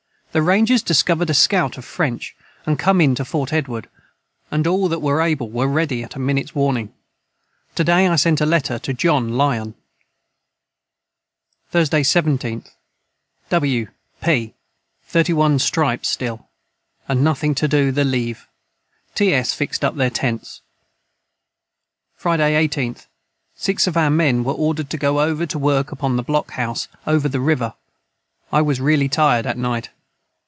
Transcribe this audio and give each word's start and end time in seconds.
The 0.33 0.41
ranjers 0.41 0.81
discoverd 0.81 1.29
a 1.29 1.33
scout 1.33 1.77
of 1.77 1.83
French 1.83 2.37
& 2.53 2.77
com 2.77 3.01
in 3.01 3.15
to 3.15 3.25
Fort 3.25 3.51
Edward 3.51 3.89
and 4.49 4.65
all 4.65 4.87
that 4.87 5.01
were 5.01 5.21
able 5.21 5.51
were 5.51 5.67
ready 5.67 6.03
at 6.05 6.15
a 6.15 6.19
minits 6.19 6.55
warning 6.55 6.93
to 7.75 7.83
day 7.83 8.07
I 8.07 8.15
sent 8.15 8.39
a 8.39 8.45
Letter 8.45 8.79
to 8.79 8.93
John 8.93 9.33
Lyon. 9.35 9.75
Thursday 11.71 12.01
17th. 12.01 12.69
w, 13.49 13.87
p, 14.23 14.53
31 15.05 15.59
stripes 15.59 16.07
stil 16.07 16.47
& 16.83 17.09
Nothing 17.09 17.53
to 17.55 17.67
do 17.67 17.91
the 17.91 18.05
Liev.ts 18.05 19.53
fixed 19.53 19.83
up 19.83 19.97
their 19.97 20.09
tents. 20.09 20.61
Friday 22.15 22.53
18th. 22.69 23.07
6 23.57 23.85
of 23.85 23.97
our 23.97 24.09
men 24.09 24.45
were 24.45 24.53
ordered 24.53 24.89
to 24.91 24.97
go 24.97 25.19
over 25.19 25.45
to 25.45 25.59
work 25.59 25.91
upon 25.91 26.15
the 26.15 26.23
Block 26.23 26.51
House 26.51 26.87
over 27.05 27.27
the 27.27 27.41
river 27.41 27.73
I 28.49 28.61
was 28.61 28.79
raly 28.79 29.09
tired 29.09 29.45
at 29.45 29.57
night. 29.57 29.89